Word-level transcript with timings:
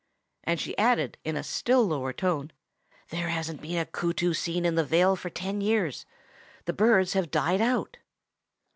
and 0.43 0.59
she 0.59 0.75
added 0.79 1.19
in 1.23 1.35
a 1.37 1.43
still 1.43 1.85
lower 1.85 2.11
tone, 2.11 2.51
"There 3.09 3.29
hasn't 3.29 3.61
been 3.61 3.77
a 3.77 3.85
Kootoo 3.85 4.33
seen 4.33 4.65
in 4.65 4.73
the 4.73 4.83
Vale 4.83 5.15
for 5.15 5.29
ten 5.29 5.61
years; 5.61 6.07
the 6.65 6.73
birds 6.73 7.13
have 7.13 7.29
died 7.29 7.61
out." 7.61 7.97